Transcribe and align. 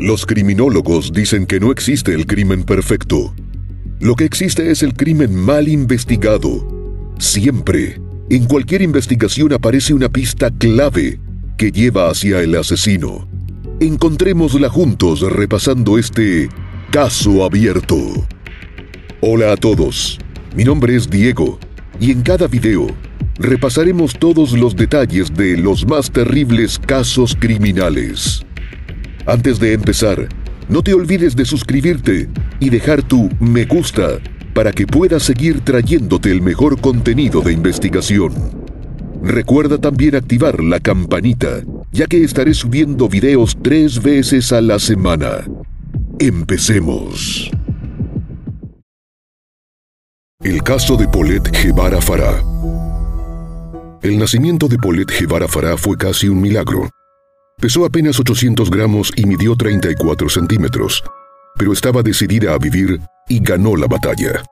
Los 0.00 0.24
criminólogos 0.24 1.12
dicen 1.12 1.44
que 1.44 1.60
no 1.60 1.70
existe 1.70 2.14
el 2.14 2.26
crimen 2.26 2.64
perfecto. 2.64 3.34
Lo 4.00 4.16
que 4.16 4.24
existe 4.24 4.70
es 4.70 4.82
el 4.82 4.94
crimen 4.94 5.34
mal 5.34 5.68
investigado. 5.68 7.14
Siempre, 7.18 8.00
en 8.30 8.46
cualquier 8.46 8.80
investigación 8.80 9.52
aparece 9.52 9.92
una 9.92 10.08
pista 10.08 10.50
clave 10.50 11.20
que 11.58 11.70
lleva 11.70 12.08
hacia 12.08 12.40
el 12.40 12.56
asesino. 12.56 13.28
Encontrémosla 13.78 14.70
juntos 14.70 15.20
repasando 15.20 15.98
este 15.98 16.48
caso 16.90 17.44
abierto. 17.44 17.98
Hola 19.20 19.52
a 19.52 19.56
todos, 19.56 20.18
mi 20.56 20.64
nombre 20.64 20.96
es 20.96 21.10
Diego 21.10 21.58
y 22.00 22.10
en 22.10 22.22
cada 22.22 22.46
video 22.46 22.86
repasaremos 23.38 24.14
todos 24.18 24.54
los 24.54 24.74
detalles 24.74 25.34
de 25.34 25.58
los 25.58 25.86
más 25.86 26.10
terribles 26.10 26.78
casos 26.78 27.36
criminales. 27.38 28.46
Antes 29.30 29.60
de 29.60 29.74
empezar, 29.74 30.28
no 30.68 30.82
te 30.82 30.92
olvides 30.92 31.36
de 31.36 31.44
suscribirte 31.44 32.28
y 32.58 32.68
dejar 32.68 33.00
tu 33.00 33.28
me 33.38 33.64
gusta 33.64 34.18
para 34.54 34.72
que 34.72 34.88
pueda 34.88 35.20
seguir 35.20 35.60
trayéndote 35.60 36.32
el 36.32 36.42
mejor 36.42 36.80
contenido 36.80 37.40
de 37.40 37.52
investigación. 37.52 38.34
Recuerda 39.22 39.78
también 39.78 40.16
activar 40.16 40.60
la 40.60 40.80
campanita, 40.80 41.62
ya 41.92 42.06
que 42.06 42.24
estaré 42.24 42.54
subiendo 42.54 43.08
videos 43.08 43.56
tres 43.62 44.02
veces 44.02 44.52
a 44.52 44.60
la 44.60 44.80
semana. 44.80 45.46
Empecemos. 46.18 47.52
El 50.42 50.60
caso 50.64 50.96
de 50.96 51.06
Paulette 51.06 51.52
Guevara 51.52 52.00
Farah. 52.00 52.42
El 54.02 54.18
nacimiento 54.18 54.66
de 54.66 54.76
Paulette 54.76 55.20
Guevara 55.20 55.46
Farah 55.46 55.76
fue 55.76 55.96
casi 55.96 56.28
un 56.28 56.40
milagro. 56.40 56.90
Pesó 57.60 57.84
apenas 57.84 58.18
800 58.18 58.70
gramos 58.70 59.12
y 59.16 59.26
midió 59.26 59.54
34 59.54 60.30
centímetros, 60.30 61.04
pero 61.58 61.74
estaba 61.74 62.02
decidida 62.02 62.54
a 62.54 62.58
vivir 62.58 62.98
y 63.28 63.38
ganó 63.38 63.76
la 63.76 63.86
batalla. 63.86 64.42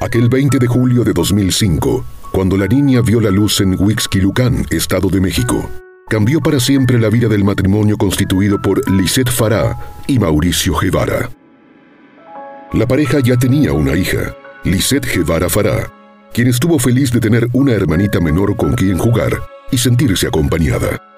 Aquel 0.00 0.28
20 0.28 0.60
de 0.60 0.66
julio 0.68 1.02
de 1.02 1.12
2005, 1.12 2.04
cuando 2.30 2.56
la 2.56 2.68
niña 2.68 3.00
vio 3.00 3.20
la 3.20 3.32
luz 3.32 3.60
en 3.60 3.74
Huixquilucan, 3.76 4.64
Estado 4.70 5.08
de 5.08 5.20
México, 5.20 5.68
cambió 6.08 6.40
para 6.40 6.60
siempre 6.60 7.00
la 7.00 7.08
vida 7.08 7.26
del 7.26 7.42
matrimonio 7.42 7.96
constituido 7.96 8.62
por 8.62 8.88
Lisette 8.88 9.30
Farah 9.30 9.76
y 10.06 10.20
Mauricio 10.20 10.78
Guevara. 10.78 11.30
La 12.72 12.86
pareja 12.86 13.18
ya 13.18 13.36
tenía 13.36 13.72
una 13.72 13.96
hija, 13.96 14.36
Lisette 14.62 15.12
Guevara 15.12 15.48
Farah, 15.48 15.90
quien 16.32 16.46
estuvo 16.46 16.78
feliz 16.78 17.10
de 17.10 17.18
tener 17.18 17.48
una 17.52 17.72
hermanita 17.72 18.20
menor 18.20 18.56
con 18.56 18.74
quien 18.74 18.98
jugar 18.98 19.32
y 19.72 19.78
sentirse 19.78 20.28
acompañada. 20.28 21.13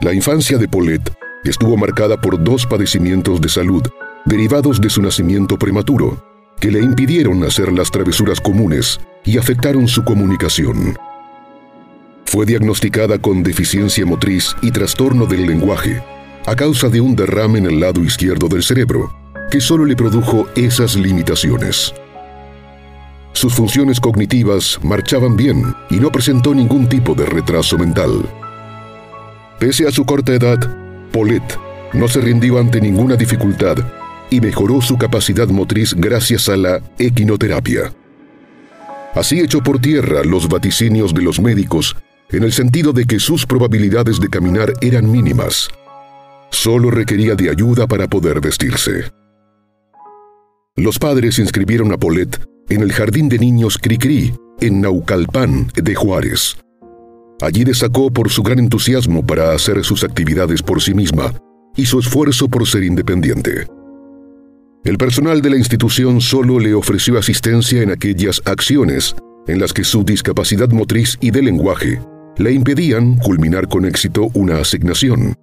La 0.00 0.12
infancia 0.12 0.58
de 0.58 0.68
Paulette 0.68 1.12
estuvo 1.44 1.76
marcada 1.76 2.20
por 2.20 2.42
dos 2.42 2.66
padecimientos 2.66 3.40
de 3.40 3.48
salud 3.48 3.82
derivados 4.24 4.80
de 4.80 4.88
su 4.88 5.02
nacimiento 5.02 5.58
prematuro, 5.58 6.24
que 6.58 6.70
le 6.70 6.80
impidieron 6.80 7.44
hacer 7.44 7.72
las 7.72 7.90
travesuras 7.90 8.40
comunes 8.40 8.98
y 9.24 9.38
afectaron 9.38 9.86
su 9.86 10.04
comunicación. 10.04 10.96
Fue 12.24 12.46
diagnosticada 12.46 13.18
con 13.18 13.42
deficiencia 13.42 14.06
motriz 14.06 14.56
y 14.62 14.70
trastorno 14.70 15.26
del 15.26 15.46
lenguaje 15.46 16.02
a 16.46 16.56
causa 16.56 16.88
de 16.88 17.00
un 17.00 17.16
derrame 17.16 17.58
en 17.58 17.66
el 17.66 17.80
lado 17.80 18.02
izquierdo 18.02 18.48
del 18.48 18.62
cerebro, 18.62 19.14
que 19.50 19.60
solo 19.60 19.84
le 19.84 19.96
produjo 19.96 20.46
esas 20.56 20.96
limitaciones. 20.96 21.94
Sus 23.32 23.54
funciones 23.54 23.98
cognitivas 23.98 24.78
marchaban 24.82 25.36
bien 25.36 25.74
y 25.90 25.96
no 25.96 26.10
presentó 26.12 26.54
ningún 26.54 26.88
tipo 26.88 27.14
de 27.14 27.26
retraso 27.26 27.78
mental. 27.78 28.28
Pese 29.58 29.86
a 29.86 29.90
su 29.90 30.04
corta 30.04 30.34
edad, 30.34 30.58
Paulette 31.12 31.58
no 31.92 32.08
se 32.08 32.20
rindió 32.20 32.58
ante 32.58 32.80
ninguna 32.80 33.16
dificultad 33.16 33.76
y 34.30 34.40
mejoró 34.40 34.80
su 34.80 34.98
capacidad 34.98 35.48
motriz 35.48 35.94
gracias 35.94 36.48
a 36.48 36.56
la 36.56 36.80
equinoterapia. 36.98 37.92
Así 39.14 39.40
echó 39.40 39.62
por 39.62 39.80
tierra 39.80 40.24
los 40.24 40.48
vaticinios 40.48 41.14
de 41.14 41.22
los 41.22 41.40
médicos 41.40 41.96
en 42.30 42.42
el 42.42 42.52
sentido 42.52 42.92
de 42.92 43.04
que 43.04 43.20
sus 43.20 43.46
probabilidades 43.46 44.18
de 44.18 44.28
caminar 44.28 44.72
eran 44.80 45.10
mínimas. 45.10 45.68
Solo 46.50 46.90
requería 46.90 47.34
de 47.34 47.50
ayuda 47.50 47.86
para 47.86 48.08
poder 48.08 48.40
vestirse. 48.40 49.04
Los 50.76 50.98
padres 50.98 51.38
inscribieron 51.38 51.92
a 51.92 51.96
Paulette 51.96 52.40
en 52.68 52.82
el 52.82 52.92
Jardín 52.92 53.28
de 53.28 53.38
Niños 53.38 53.78
Cricri, 53.78 54.34
en 54.60 54.80
Naucalpan 54.80 55.68
de 55.74 55.94
Juárez. 55.94 56.56
Allí 57.44 57.62
destacó 57.62 58.10
por 58.10 58.30
su 58.30 58.42
gran 58.42 58.58
entusiasmo 58.58 59.22
para 59.22 59.52
hacer 59.52 59.84
sus 59.84 60.02
actividades 60.02 60.62
por 60.62 60.80
sí 60.80 60.94
misma 60.94 61.34
y 61.76 61.84
su 61.84 61.98
esfuerzo 61.98 62.48
por 62.48 62.66
ser 62.66 62.84
independiente. 62.84 63.66
El 64.82 64.96
personal 64.96 65.42
de 65.42 65.50
la 65.50 65.58
institución 65.58 66.22
solo 66.22 66.58
le 66.58 66.72
ofreció 66.72 67.18
asistencia 67.18 67.82
en 67.82 67.90
aquellas 67.90 68.40
acciones 68.46 69.14
en 69.46 69.60
las 69.60 69.74
que 69.74 69.84
su 69.84 70.04
discapacidad 70.04 70.70
motriz 70.70 71.18
y 71.20 71.32
de 71.32 71.42
lenguaje 71.42 72.00
le 72.38 72.50
impedían 72.52 73.16
culminar 73.18 73.68
con 73.68 73.84
éxito 73.84 74.30
una 74.32 74.60
asignación. 74.60 75.34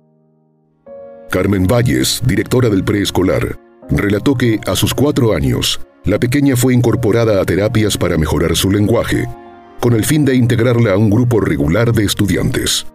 Carmen 1.30 1.68
Valles, 1.68 2.20
directora 2.26 2.70
del 2.70 2.84
preescolar, 2.84 3.60
relató 3.92 4.34
que 4.34 4.60
a 4.66 4.76
sus 4.76 4.96
cuatro 4.96 5.36
años, 5.36 5.80
la 6.06 6.18
pequeña 6.18 6.56
fue 6.56 6.74
incorporada 6.74 7.40
a 7.40 7.46
terapias 7.46 7.96
para 7.96 8.18
mejorar 8.18 8.56
su 8.56 8.72
lenguaje 8.72 9.28
con 9.82 9.96
el 9.96 10.06
fin 10.06 10.24
de 10.24 10.36
integrarla 10.36 10.94
a 10.94 10.98
un 10.98 11.10
grupo 11.10 11.42
regular 11.42 11.92
de 11.92 12.06
estudiantes. 12.06 12.86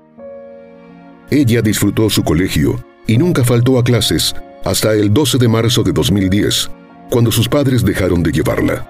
Ella 1.31 1.61
disfrutó 1.61 2.09
su 2.09 2.23
colegio 2.23 2.83
y 3.09 3.19
nunca 3.19 3.45
faltó 3.45 3.79
a 3.79 3.85
clases 3.85 4.35
hasta 4.65 4.95
el 4.95 5.13
12 5.13 5.39
de 5.39 5.49
marzo 5.49 5.83
de 5.83 5.93
2010, 5.93 6.71
cuando 7.11 7.33
sus 7.33 7.49
padres 7.49 7.85
dejaron 7.85 8.23
de 8.23 8.31
llevarla. 8.31 8.89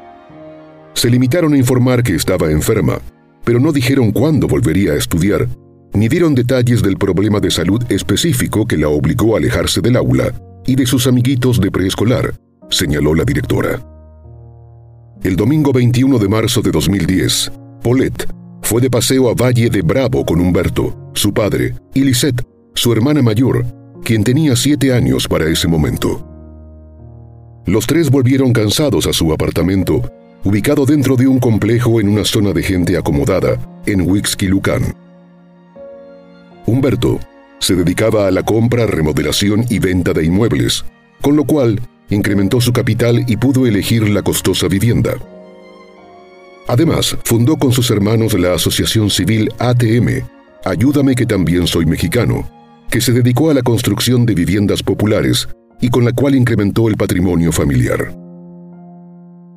Se 0.93 1.09
limitaron 1.09 1.55
a 1.55 1.57
informar 1.57 2.03
que 2.03 2.15
estaba 2.15 2.51
enferma, 2.51 2.99
pero 3.45 3.59
no 3.61 3.73
dijeron 3.73 4.13
cuándo 4.13 4.47
volvería 4.47 4.93
a 4.93 4.97
estudiar, 4.97 5.49
ni 5.95 6.09
dieron 6.09 6.34
detalles 6.34 6.83
del 6.83 6.99
problema 6.99 7.41
de 7.41 7.51
salud 7.51 7.83
específico 7.89 8.67
que 8.67 8.77
la 8.77 8.89
obligó 8.89 9.34
a 9.34 9.39
alejarse 9.39 9.81
del 9.81 9.97
aula 9.97 10.34
y 10.66 10.77
de 10.77 10.84
sus 10.84 11.07
amiguitos 11.07 11.60
de 11.60 11.71
preescolar, 11.71 12.34
señaló 12.69 13.15
la 13.15 13.25
directora. 13.25 13.81
El 15.22 15.37
domingo 15.37 15.72
21 15.72 16.19
de 16.19 16.28
marzo 16.28 16.60
de 16.60 16.71
2010, 16.71 17.53
Paulette 17.86 18.27
fue 18.62 18.80
de 18.80 18.91
paseo 18.91 19.30
a 19.30 19.34
Valle 19.34 19.71
de 19.71 19.80
Bravo 19.80 20.27
con 20.27 20.41
Humberto, 20.41 21.12
su 21.15 21.33
padre, 21.33 21.72
y 21.94 22.00
Lisette, 22.00 22.44
su 22.74 22.92
hermana 22.92 23.22
mayor, 23.22 23.65
quien 24.03 24.24
tenía 24.24 24.56
siete 24.56 24.92
años 24.92 25.28
para 25.28 25.48
ese 25.48 25.68
momento. 25.68 26.27
Los 27.65 27.86
tres 27.86 28.10
volvieron 28.10 28.53
cansados 28.53 29.06
a 29.06 29.12
su 29.12 29.33
apartamento, 29.33 30.03
ubicado 30.42 30.84
dentro 30.84 31.15
de 31.15 31.28
un 31.28 31.38
complejo 31.38 32.00
en 32.00 32.09
una 32.09 32.24
zona 32.24 32.53
de 32.53 32.65
gente 32.65 32.98
acomodada, 32.98 33.56
en 33.86 34.00
Huixquilucan. 34.00 34.83
Humberto 36.66 37.21
se 37.60 37.77
dedicaba 37.77 38.27
a 38.27 38.33
la 38.33 38.42
compra, 38.42 38.86
remodelación 38.86 39.65
y 39.71 39.78
venta 39.78 40.12
de 40.12 40.24
inmuebles, 40.24 40.84
con 41.22 41.36
lo 41.36 41.44
cual 41.44 41.80
incrementó 42.10 42.60
su 42.60 42.72
capital 42.72 43.24
y 43.28 43.36
pudo 43.36 43.65
elegir 43.65 44.09
la 44.09 44.22
costosa 44.22 44.66
vivienda. 44.66 45.15
Además, 46.68 47.16
fundó 47.24 47.57
con 47.57 47.72
sus 47.72 47.91
hermanos 47.91 48.34
la 48.34 48.54
asociación 48.54 49.10
civil 49.10 49.51
ATM, 49.59 50.24
Ayúdame 50.66 51.15
que 51.15 51.27
también 51.27 51.68
soy 51.68 51.86
mexicano, 51.86 52.51
que 52.91 53.01
se 53.01 53.13
dedicó 53.13 53.51
a 53.51 53.54
la 53.54 53.63
construcción 53.63 54.27
de 54.27 54.34
viviendas 54.34 54.83
populares 54.83 55.48
y 55.80 55.91
con 55.91 56.04
la 56.04 56.10
cual 56.10 56.34
incrementó 56.34 56.89
el 56.89 56.97
patrimonio 56.97 57.53
familiar. 57.53 58.13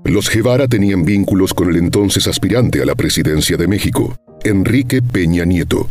Los 0.06 0.30
Guevara 0.30 0.68
tenían 0.68 1.04
vínculos 1.04 1.52
con 1.52 1.72
el 1.72 1.78
entonces 1.78 2.28
aspirante 2.28 2.84
a 2.84 2.86
la 2.86 2.94
presidencia 2.94 3.58
de 3.58 3.68
México, 3.68 4.16
Enrique 4.44 5.02
Peña 5.02 5.46
Nieto. 5.46 5.88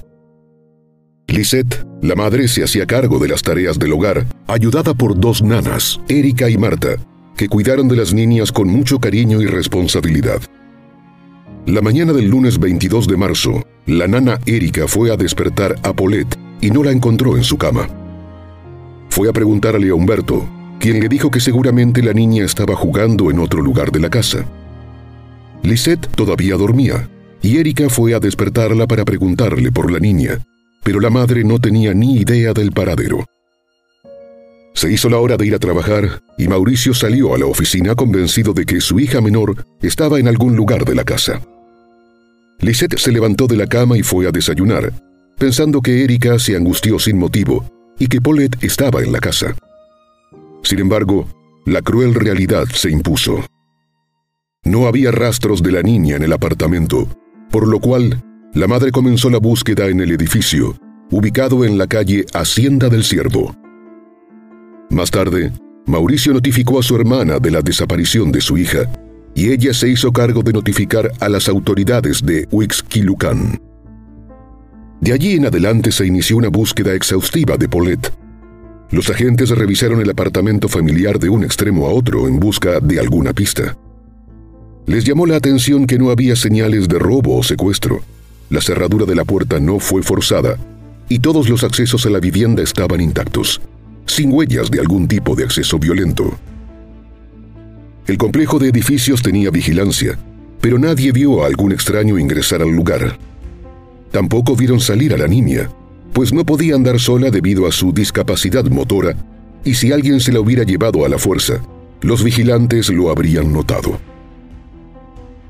Lisette, 1.27 1.85
la 2.01 2.15
madre, 2.15 2.47
se 2.47 2.63
hacía 2.63 2.87
cargo 2.87 3.19
de 3.19 3.27
las 3.27 3.43
tareas 3.43 3.77
del 3.77 3.95
hogar, 3.95 4.25
ayudada 4.47 4.95
por 4.95 5.19
dos 5.19 5.43
nanas, 5.43 6.01
Erika 6.09 6.49
y 6.49 6.57
Marta, 6.57 6.95
que 7.37 7.49
cuidaron 7.49 7.89
de 7.89 7.97
las 7.97 8.15
niñas 8.15 8.53
con 8.53 8.69
mucho 8.69 9.01
cariño 9.01 9.43
y 9.43 9.47
responsabilidad. 9.47 10.41
La 11.67 11.83
mañana 11.83 12.13
del 12.13 12.29
lunes 12.29 12.59
22 12.59 13.07
de 13.09 13.17
marzo, 13.17 13.63
la 13.87 14.07
nana 14.07 14.39
Erika 14.47 14.89
fue 14.89 15.13
a 15.13 15.17
despertar 15.17 15.75
a 15.83 15.93
Paulette 15.93 16.39
y 16.61 16.71
no 16.71 16.83
la 16.83 16.93
encontró 16.93 17.37
en 17.37 17.45
su 17.45 17.59
cama. 17.59 17.89
Fue 19.11 19.29
a 19.29 19.33
preguntarle 19.33 19.91
a 19.91 19.95
Humberto, 19.95 20.49
quien 20.79 21.01
le 21.01 21.09
dijo 21.09 21.31
que 21.31 21.41
seguramente 21.41 22.03
la 22.03 22.13
niña 22.13 22.45
estaba 22.45 22.75
jugando 22.75 23.31
en 23.31 23.39
otro 23.39 23.61
lugar 23.61 23.93
de 23.93 24.01
la 24.01 24.11
casa. 24.11 24.47
Lisette 25.63 26.07
todavía 26.15 26.57
dormía, 26.57 27.09
y 27.43 27.59
Erika 27.59 27.89
fue 27.89 28.15
a 28.15 28.21
despertarla 28.21 28.87
para 28.87 29.05
preguntarle 29.05 29.71
por 29.71 29.91
la 29.91 29.99
niña, 29.99 30.39
pero 30.83 31.01
la 31.01 31.11
madre 31.11 31.45
no 31.45 31.59
tenía 31.59 31.93
ni 31.95 32.19
idea 32.19 32.53
del 32.53 32.73
paradero. 32.73 33.25
Se 34.79 34.93
hizo 34.93 35.09
la 35.09 35.19
hora 35.19 35.37
de 35.37 35.45
ir 35.45 35.57
a 35.57 35.59
trabajar 35.59 36.23
y 36.39 36.47
Mauricio 36.47 36.95
salió 36.95 37.35
a 37.35 37.39
la 37.39 37.47
oficina 37.47 37.97
convencido 37.97 38.53
de 38.53 38.65
que 38.65 38.81
su 38.81 39.01
hija 39.01 39.21
menor 39.21 39.65
estaba 39.83 40.21
en 40.21 40.29
algún 40.29 40.55
lugar 40.55 40.85
de 40.85 40.95
la 40.95 41.03
casa. 41.03 41.43
Lisette 42.61 42.97
se 42.97 43.11
levantó 43.11 43.49
de 43.49 43.57
la 43.57 43.67
cama 43.67 43.99
y 43.99 44.05
fue 44.05 44.29
a 44.29 44.31
desayunar, 44.31 44.93
pensando 45.37 45.81
que 45.81 46.05
Erika 46.05 46.39
se 46.39 46.55
angustió 46.55 47.01
sin 47.01 47.19
motivo 47.19 47.69
y 47.99 48.07
que 48.07 48.21
Paulette 48.21 48.63
estaba 48.63 49.03
en 49.03 49.11
la 49.11 49.19
casa. 49.19 49.57
Sin 50.63 50.79
embargo, 50.79 51.27
la 51.67 51.83
cruel 51.83 52.15
realidad 52.15 52.67
se 52.73 52.89
impuso. 52.89 53.45
No 54.63 54.87
había 54.87 55.11
rastros 55.11 55.61
de 55.61 55.73
la 55.73 55.83
niña 55.83 56.15
en 56.15 56.23
el 56.23 56.33
apartamento, 56.33 57.09
por 57.51 57.67
lo 57.67 57.81
cual 57.81 58.23
la 58.55 58.69
madre 58.69 58.93
comenzó 58.93 59.29
la 59.29 59.39
búsqueda 59.39 59.89
en 59.89 59.99
el 59.99 60.13
edificio, 60.13 60.79
ubicado 61.11 61.65
en 61.65 61.79
la 61.79 61.89
calle 61.89 62.27
Hacienda 62.33 62.89
del 62.89 63.03
Ciervo. 63.03 63.57
Más 64.91 65.11
tarde, 65.11 65.53
Mauricio 65.87 66.33
notificó 66.33 66.79
a 66.79 66.83
su 66.83 66.97
hermana 66.97 67.39
de 67.39 67.51
la 67.51 67.63
desaparición 67.63 68.33
de 68.33 68.41
su 68.41 68.59
hija, 68.59 68.91
y 69.35 69.51
ella 69.51 69.73
se 69.73 69.89
hizo 69.89 70.13
cargo 70.13 70.43
de 70.43 70.53
notificar 70.53 71.13
a 71.21 71.29
las 71.29 71.49
autoridades 71.49 72.25
de 72.25 72.49
Huixquilucan. 72.51 73.61
De 75.01 75.13
allí 75.13 75.35
en 75.35 75.47
adelante 75.47 75.93
se 75.93 76.07
inició 76.07 76.37
una 76.37 76.49
búsqueda 76.49 76.95
exhaustiva 76.95 77.57
de 77.57 77.69
Paulette, 77.69 78.13
los 78.91 79.11
agentes 79.11 79.51
revisaron 79.51 80.01
el 80.01 80.09
apartamento 80.09 80.67
familiar 80.67 81.19
de 81.19 81.29
un 81.29 81.45
extremo 81.45 81.87
a 81.87 81.91
otro 81.91 82.27
en 82.27 82.41
busca 82.41 82.81
de 82.81 82.99
alguna 82.99 83.35
pista. 83.35 83.77
Les 84.87 85.05
llamó 85.05 85.27
la 85.27 85.37
atención 85.37 85.87
que 85.87 85.99
no 85.99 86.11
había 86.11 86.35
señales 86.37 86.89
de 86.89 86.99
robo 86.99 87.37
o 87.37 87.43
secuestro. 87.43 88.01
La 88.49 88.63
cerradura 88.63 89.05
de 89.05 89.15
la 89.15 89.27
puerta 89.27 89.61
no 89.61 89.79
fue 89.79 90.03
forzada 90.03 90.57
y 91.11 91.19
todos 91.19 91.51
los 91.51 91.65
accesos 91.65 92.07
a 92.07 92.11
la 92.11 92.19
vivienda 92.19 92.63
estaban 92.63 93.03
intactos, 93.03 93.61
sin 94.11 94.33
huellas 94.33 94.71
de 94.71 94.81
algún 94.81 95.07
tipo 95.07 95.35
de 95.35 95.45
acceso 95.45 95.79
violento. 95.79 96.37
El 98.07 98.17
complejo 98.17 98.59
de 98.59 98.69
edificios 98.69 99.23
tenía 99.23 99.51
vigilancia, 99.51 100.19
pero 100.61 100.79
nadie 100.79 101.13
vio 101.13 101.43
a 101.43 101.47
algún 101.47 101.73
extraño 101.73 102.19
ingresar 102.19 102.63
al 102.63 102.71
lugar. 102.71 103.19
Tampoco 104.11 104.57
vieron 104.57 104.81
salir 104.81 105.13
a 105.13 105.19
la 105.19 105.29
niña, 105.29 105.71
pues 106.13 106.33
no 106.33 106.45
podía 106.45 106.75
andar 106.75 106.99
sola 106.99 107.31
debido 107.31 107.67
a 107.67 107.73
su 107.73 107.93
discapacidad 107.93 108.65
motora, 108.65 109.15
y 109.65 109.75
si 109.75 109.93
alguien 109.93 110.21
se 110.21 110.33
la 110.33 110.41
hubiera 110.41 110.65
llevado 110.65 111.05
a 111.05 111.09
la 111.09 111.19
fuerza, 111.19 111.61
los 112.01 112.25
vigilantes 112.25 112.89
lo 112.89 113.11
habrían 113.11 113.53
notado. 113.53 114.01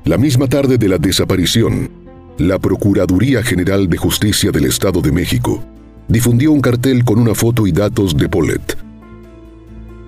La 0.03 0.17
misma 0.17 0.47
tarde 0.47 0.77
de 0.77 0.89
la 0.89 0.97
desaparición, 0.97 1.89
la 2.37 2.59
Procuraduría 2.59 3.41
General 3.43 3.89
de 3.89 3.97
Justicia 3.97 4.51
del 4.51 4.65
Estado 4.65 5.01
de 5.01 5.11
México 5.11 5.63
difundió 6.09 6.51
un 6.51 6.59
cartel 6.59 7.05
con 7.05 7.19
una 7.19 7.35
foto 7.35 7.67
y 7.67 7.71
datos 7.71 8.17
de 8.17 8.27
Paulette. 8.27 8.77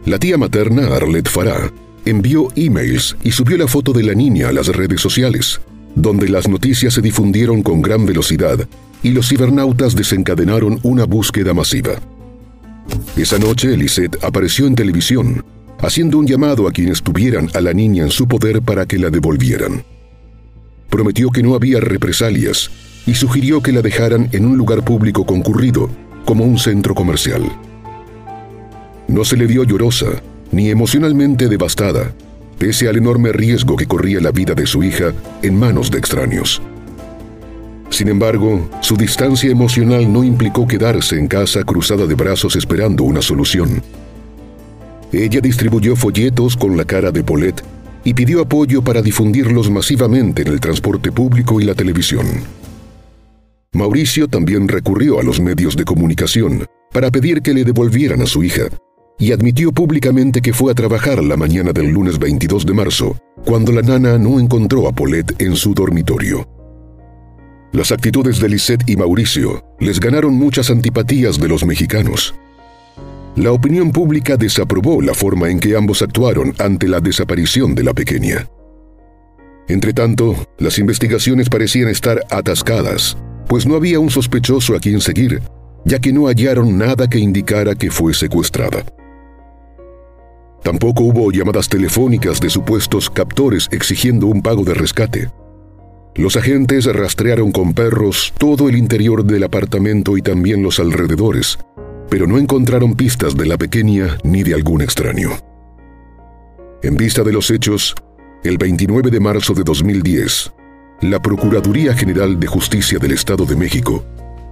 La 0.06 0.18
tía 0.18 0.38
materna, 0.38 0.88
Arlette 0.88 1.30
Farah, 1.30 1.71
envió 2.06 2.48
emails 2.56 3.15
y 3.24 3.31
subió 3.31 3.56
la 3.57 3.68
foto 3.68 3.94
de 3.94 4.03
la 4.03 4.15
niña 4.15 4.50
a 4.50 4.51
las 4.51 4.68
redes 4.68 5.00
sociales, 5.00 5.62
donde 5.95 6.27
las 6.27 6.48
noticias 6.48 6.95
se 6.95 7.01
difundieron 7.01 7.62
con 7.62 7.81
gran 7.81 8.06
velocidad 8.06 8.68
y 9.03 9.12
los 9.12 9.30
cibernautas 9.30 9.95
desencadenaron 9.95 10.80
una 10.83 11.06
búsqueda 11.06 11.53
masiva. 11.53 11.94
Esa 13.15 13.38
noche, 13.38 13.77
Lisette 13.77 14.24
apareció 14.24 14.65
en 14.65 14.75
televisión, 14.75 15.45
haciendo 15.80 16.18
un 16.18 16.25
llamado 16.25 16.68
a 16.68 16.71
quienes 16.71 17.03
tuvieran 17.03 17.50
a 17.53 17.62
la 17.62 17.74
niña 17.74 18.03
en 18.03 18.12
su 18.12 18.27
poder 18.27 18.62
para 18.62 18.88
que 18.88 18.98
la 18.98 19.12
devolvieran. 19.12 19.83
Prometió 20.89 21.30
que 21.30 21.44
no 21.44 21.53
había 21.56 21.80
represalias 21.80 22.71
y 23.06 23.15
sugirió 23.15 23.62
que 23.62 23.71
la 23.71 23.81
dejaran 23.81 24.30
en 24.31 24.45
un 24.45 24.57
lugar 24.57 24.83
público 24.83 25.25
concurrido, 25.25 25.89
como 26.25 26.44
un 26.45 26.57
centro 26.57 26.94
comercial. 26.94 27.44
No 29.07 29.25
se 29.25 29.38
le 29.38 29.45
vio 29.48 29.63
llorosa 29.63 30.07
ni 30.51 30.69
emocionalmente 30.69 31.48
devastada, 31.48 32.13
pese 32.57 32.88
al 32.88 32.98
enorme 32.98 33.31
riesgo 33.31 33.75
que 33.75 33.88
corría 33.88 34.19
la 34.19 34.31
vida 34.31 34.53
de 34.53 34.68
su 34.68 34.83
hija 34.83 35.13
en 35.42 35.57
manos 35.57 35.89
de 35.89 35.98
extraños. 35.98 36.62
Sin 37.89 38.07
embargo, 38.07 38.69
su 38.81 38.95
distancia 38.95 39.50
emocional 39.50 40.12
no 40.12 40.24
implicó 40.24 40.65
quedarse 40.65 41.18
en 41.18 41.27
casa 41.27 41.63
cruzada 41.63 42.06
de 42.06 42.15
brazos 42.15 42.56
esperando 42.56 43.03
una 43.03 43.21
solución. 43.21 43.81
Ella 45.12 45.42
distribuyó 45.42 45.95
folletos 45.95 46.56
con 46.56 46.77
la 46.77 46.86
cara 46.86 47.12
de 47.12 47.24
Paulette 47.24 47.63
y 48.03 48.13
pidió 48.13 48.42
apoyo 48.42 48.81
para 48.81 49.01
difundirlos 49.01 49.69
masivamente 49.69 50.44
en 50.44 50.48
el 50.50 50.59
transporte 50.59 51.12
público 51.12 51.59
y 51.59 51.65
la 51.65 51.75
televisión. 51.75 52.25
Mauricio 53.73 54.27
también 54.27 54.68
recurrió 54.68 55.18
a 55.21 55.23
los 55.23 55.39
medios 55.39 55.77
de 55.77 55.85
comunicación 55.85 56.65
para 56.91 57.09
pedir 57.09 57.41
que 57.41 57.53
le 57.53 57.63
devolvieran 57.63 58.21
a 58.21 58.25
su 58.25 58.44
hija 58.44 58.63
y 59.18 59.31
admitió 59.31 59.71
públicamente 59.71 60.41
que 60.41 60.51
fue 60.51 60.73
a 60.73 60.75
trabajar 60.75 61.23
la 61.23 61.38
mañana 61.38 61.71
del 61.71 61.88
lunes 61.88 62.19
22 62.19 62.65
de 62.65 62.73
marzo, 62.73 63.18
cuando 63.45 63.71
la 63.71 63.81
nana 63.81 64.18
no 64.18 64.41
encontró 64.41 64.89
a 64.89 64.91
Paulette 64.91 65.41
en 65.41 65.56
su 65.56 65.73
dormitorio. 65.73 66.45
Las 67.71 67.94
actitudes 67.94 68.41
de 68.41 68.50
Lisette 68.50 68.89
y 68.89 68.97
Mauricio 68.97 69.63
les 69.79 70.01
ganaron 70.01 70.33
muchas 70.33 70.69
antipatías 70.69 71.39
de 71.39 71.47
los 71.47 71.63
mexicanos. 71.63 72.35
La 73.38 73.53
opinión 73.53 73.94
pública 73.94 74.35
desaprobó 74.35 75.01
la 75.01 75.13
forma 75.13 75.50
en 75.50 75.62
que 75.62 75.77
ambos 75.77 76.01
actuaron 76.01 76.53
ante 76.57 76.89
la 76.89 77.00
desaparición 77.00 77.74
de 77.74 77.84
la 77.84 77.93
pequeña. 77.93 78.50
Entretanto, 79.69 80.36
las 80.57 80.77
investigaciones 80.77 81.48
parecían 81.48 81.88
estar 81.88 82.19
atascadas, 82.29 83.15
pues 83.51 83.65
no 83.65 83.75
había 83.75 84.00
un 84.00 84.10
sospechoso 84.10 84.77
a 84.77 84.79
quien 84.79 85.01
seguir, 85.01 85.41
ya 85.84 86.00
que 86.00 86.13
no 86.13 86.27
hallaron 86.27 86.77
nada 86.77 87.10
que 87.10 87.20
indicara 87.20 87.75
que 87.75 87.91
fue 87.91 88.13
secuestrada. 88.13 88.86
Tampoco 90.63 91.03
hubo 91.03 91.29
llamadas 91.34 91.67
telefónicas 91.67 92.39
de 92.39 92.50
supuestos 92.50 93.10
captores 93.10 93.67
exigiendo 93.74 94.27
un 94.27 94.41
pago 94.41 94.63
de 94.63 94.74
rescate. 94.74 95.29
Los 96.15 96.38
agentes 96.38 96.86
rastrearon 96.86 97.51
con 97.51 97.74
perros 97.74 98.34
todo 98.38 98.70
el 98.70 98.77
interior 98.77 99.25
del 99.25 99.43
apartamento 99.43 100.15
y 100.15 100.22
también 100.22 100.63
los 100.63 100.79
alrededores, 100.79 101.60
pero 102.10 102.27
no 102.27 102.38
encontraron 102.38 102.96
pistas 102.96 103.36
de 103.36 103.48
la 103.48 103.58
pequeña 103.58 104.17
ni 104.24 104.43
de 104.43 104.53
algún 104.53 104.81
extraño. 104.81 105.31
En 106.84 106.96
vista 106.96 107.22
de 107.22 107.34
los 107.34 107.51
hechos, 107.51 107.96
el 108.46 108.58
29 108.58 109.12
de 109.12 109.20
marzo 109.20 109.53
de 109.53 109.63
2010, 109.63 110.53
la 111.01 111.20
Procuraduría 111.20 111.96
General 111.96 112.39
de 112.39 112.46
Justicia 112.46 113.00
del 113.00 113.13
Estado 113.13 113.46
de 113.46 113.55
México 113.55 114.03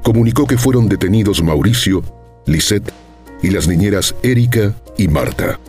comunicó 0.03 0.47
que 0.47 0.57
fueron 0.57 0.89
detenidos 0.89 1.43
Mauricio, 1.43 2.01
Lisette 2.47 2.91
y 3.43 3.51
las 3.51 3.67
niñeras 3.67 4.15
Erika 4.23 4.73
y 4.97 5.07
Marta. 5.07 5.59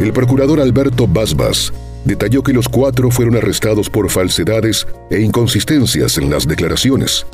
El 0.00 0.12
procurador 0.12 0.60
Alberto 0.60 1.06
Basbas 1.06 1.72
detalló 2.06 2.42
que 2.42 2.54
los 2.54 2.68
cuatro 2.68 3.10
fueron 3.10 3.36
arrestados 3.36 3.90
por 3.90 4.08
falsedades 4.08 4.86
e 5.10 5.20
inconsistencias 5.20 6.16
en 6.16 6.30
las 6.30 6.46
declaraciones, 6.46 7.26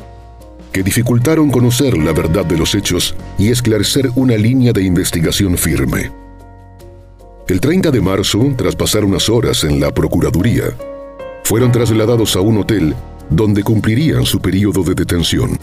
que 0.73 0.83
dificultaron 0.83 1.49
conocer 1.49 1.97
la 1.97 2.11
verdad 2.11 2.45
de 2.45 2.57
los 2.57 2.75
hechos 2.75 3.15
y 3.37 3.51
esclarecer 3.51 4.09
una 4.15 4.35
línea 4.35 4.73
de 4.73 4.83
investigación 4.83 5.57
firme. 5.57 6.11
El 7.47 7.61
30 7.61 7.91
de 7.91 8.01
marzo, 8.01 8.53
tras 8.57 8.75
pasar 8.75 9.05
unas 9.05 9.29
horas 9.29 9.63
en 9.63 9.79
la 9.79 9.93
Procuraduría, 9.93 10.75
fueron 11.43 11.71
trasladados 11.71 12.35
a 12.35 12.41
un 12.41 12.57
hotel 12.57 12.95
donde 13.29 13.63
cumplirían 13.63 14.25
su 14.25 14.39
periodo 14.39 14.83
de 14.83 14.93
detención. 14.95 15.57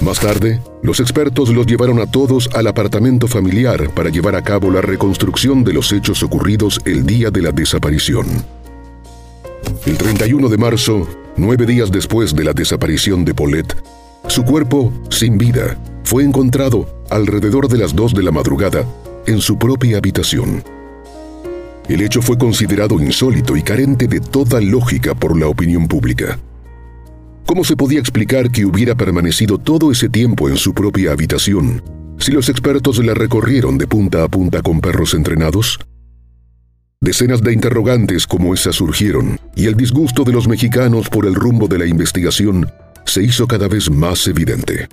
Más 0.00 0.20
tarde, 0.20 0.60
los 0.82 1.00
expertos 1.00 1.50
los 1.50 1.66
llevaron 1.66 2.00
a 2.00 2.06
todos 2.06 2.48
al 2.54 2.66
apartamento 2.66 3.26
familiar 3.26 3.90
para 3.90 4.10
llevar 4.10 4.36
a 4.36 4.42
cabo 4.42 4.70
la 4.70 4.80
reconstrucción 4.80 5.64
de 5.64 5.72
los 5.72 5.92
hechos 5.92 6.22
ocurridos 6.22 6.80
el 6.84 7.04
día 7.04 7.30
de 7.30 7.42
la 7.42 7.52
desaparición. 7.52 8.26
El 9.86 9.98
31 9.98 10.48
de 10.48 10.56
marzo, 10.56 11.08
nueve 11.36 11.66
días 11.66 11.90
después 11.90 12.34
de 12.34 12.44
la 12.44 12.52
desaparición 12.52 13.24
de 13.24 13.34
Paulette, 13.34 13.76
su 14.28 14.44
cuerpo, 14.44 14.92
sin 15.10 15.38
vida, 15.38 15.76
fue 16.04 16.22
encontrado 16.22 17.04
alrededor 17.10 17.68
de 17.68 17.78
las 17.78 17.94
2 17.94 18.14
de 18.14 18.22
la 18.22 18.30
madrugada 18.30 18.84
en 19.26 19.40
su 19.40 19.58
propia 19.58 19.98
habitación. 19.98 20.62
El 21.88 22.02
hecho 22.02 22.20
fue 22.20 22.36
considerado 22.36 23.00
insólito 23.00 23.56
y 23.56 23.62
carente 23.62 24.06
de 24.06 24.20
toda 24.20 24.60
lógica 24.60 25.14
por 25.14 25.38
la 25.38 25.48
opinión 25.48 25.88
pública. 25.88 26.38
¿Cómo 27.46 27.64
se 27.64 27.76
podía 27.76 27.98
explicar 27.98 28.50
que 28.50 28.66
hubiera 28.66 28.94
permanecido 28.94 29.56
todo 29.56 29.90
ese 29.90 30.10
tiempo 30.10 30.50
en 30.50 30.58
su 30.58 30.74
propia 30.74 31.12
habitación 31.12 31.82
si 32.18 32.32
los 32.32 32.50
expertos 32.50 33.02
la 33.02 33.14
recorrieron 33.14 33.78
de 33.78 33.86
punta 33.86 34.22
a 34.22 34.28
punta 34.28 34.60
con 34.60 34.80
perros 34.80 35.14
entrenados? 35.14 35.78
Decenas 37.00 37.40
de 37.42 37.54
interrogantes 37.54 38.26
como 38.26 38.52
esa 38.52 38.72
surgieron 38.72 39.40
y 39.56 39.66
el 39.66 39.74
disgusto 39.74 40.24
de 40.24 40.32
los 40.32 40.46
mexicanos 40.46 41.08
por 41.08 41.24
el 41.24 41.34
rumbo 41.34 41.68
de 41.68 41.78
la 41.78 41.86
investigación 41.86 42.70
se 43.06 43.22
hizo 43.22 43.46
cada 43.46 43.66
vez 43.66 43.90
más 43.90 44.26
evidente. 44.26 44.88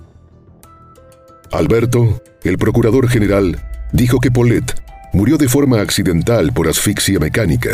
Alberto, 1.52 2.22
el 2.44 2.58
procurador 2.58 3.10
general, 3.10 3.60
dijo 3.92 4.20
que 4.20 4.32
Paulette 4.32 4.85
murió 5.15 5.38
de 5.38 5.48
forma 5.48 5.79
accidental 5.79 6.51
por 6.51 6.67
asfixia 6.67 7.19
mecánica, 7.19 7.69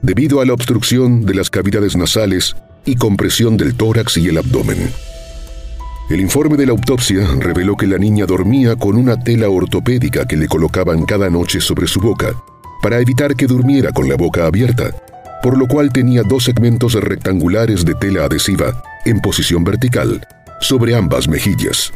debido 0.00 0.40
a 0.40 0.46
la 0.46 0.52
obstrucción 0.52 1.26
de 1.26 1.34
las 1.34 1.50
cavidades 1.50 1.96
nasales 1.96 2.54
y 2.84 2.94
compresión 2.94 3.56
del 3.56 3.74
tórax 3.74 4.16
y 4.18 4.28
el 4.28 4.38
abdomen. 4.38 4.78
El 6.08 6.20
informe 6.20 6.56
de 6.56 6.66
la 6.66 6.72
autopsia 6.72 7.26
reveló 7.40 7.76
que 7.76 7.88
la 7.88 7.98
niña 7.98 8.26
dormía 8.26 8.76
con 8.76 8.96
una 8.96 9.18
tela 9.18 9.48
ortopédica 9.48 10.24
que 10.28 10.36
le 10.36 10.46
colocaban 10.46 11.04
cada 11.04 11.28
noche 11.30 11.60
sobre 11.60 11.88
su 11.88 12.00
boca, 12.00 12.32
para 12.80 13.00
evitar 13.00 13.34
que 13.34 13.48
durmiera 13.48 13.90
con 13.90 14.08
la 14.08 14.14
boca 14.14 14.46
abierta, 14.46 14.94
por 15.42 15.58
lo 15.58 15.66
cual 15.66 15.92
tenía 15.92 16.22
dos 16.22 16.44
segmentos 16.44 16.94
rectangulares 16.94 17.84
de 17.84 17.94
tela 17.96 18.26
adhesiva 18.26 18.82
en 19.04 19.20
posición 19.20 19.64
vertical 19.64 20.24
sobre 20.60 20.94
ambas 20.94 21.26
mejillas. 21.26 21.92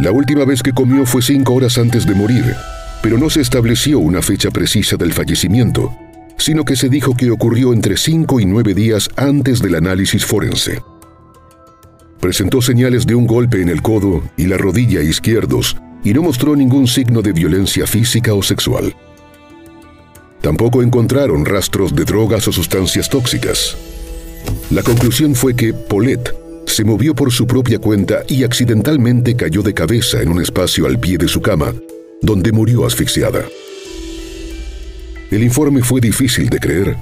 La 0.00 0.12
última 0.12 0.44
vez 0.44 0.62
que 0.62 0.72
comió 0.72 1.06
fue 1.06 1.22
cinco 1.22 1.54
horas 1.54 1.78
antes 1.78 2.04
de 2.04 2.14
morir, 2.14 2.44
pero 3.02 3.18
no 3.18 3.30
se 3.30 3.40
estableció 3.40 3.98
una 3.98 4.22
fecha 4.22 4.50
precisa 4.50 4.96
del 4.96 5.12
fallecimiento, 5.12 5.94
sino 6.36 6.64
que 6.64 6.76
se 6.76 6.88
dijo 6.88 7.14
que 7.14 7.30
ocurrió 7.30 7.72
entre 7.72 7.96
cinco 7.96 8.40
y 8.40 8.46
nueve 8.46 8.74
días 8.74 9.08
antes 9.16 9.60
del 9.60 9.74
análisis 9.74 10.24
forense. 10.24 10.82
Presentó 12.20 12.60
señales 12.60 13.06
de 13.06 13.14
un 13.14 13.26
golpe 13.26 13.62
en 13.62 13.68
el 13.68 13.82
codo 13.82 14.22
y 14.36 14.46
la 14.46 14.58
rodilla 14.58 15.02
izquierdos 15.02 15.76
y 16.04 16.12
no 16.12 16.22
mostró 16.22 16.56
ningún 16.56 16.86
signo 16.86 17.22
de 17.22 17.32
violencia 17.32 17.86
física 17.86 18.34
o 18.34 18.42
sexual. 18.42 18.94
Tampoco 20.40 20.82
encontraron 20.82 21.44
rastros 21.44 21.94
de 21.94 22.04
drogas 22.04 22.48
o 22.48 22.52
sustancias 22.52 23.08
tóxicas. 23.08 23.76
La 24.70 24.82
conclusión 24.82 25.34
fue 25.34 25.54
que 25.54 25.74
Paulette 25.74 26.34
se 26.66 26.84
movió 26.84 27.14
por 27.14 27.30
su 27.32 27.46
propia 27.46 27.78
cuenta 27.78 28.22
y 28.28 28.44
accidentalmente 28.44 29.36
cayó 29.36 29.62
de 29.62 29.74
cabeza 29.74 30.22
en 30.22 30.30
un 30.30 30.40
espacio 30.40 30.86
al 30.86 30.98
pie 30.98 31.18
de 31.18 31.28
su 31.28 31.42
cama, 31.42 31.74
donde 32.22 32.52
murió 32.52 32.86
asfixiada. 32.86 33.44
El 35.30 35.42
informe 35.42 35.82
fue 35.82 36.00
difícil 36.00 36.48
de 36.48 36.58
creer, 36.58 36.96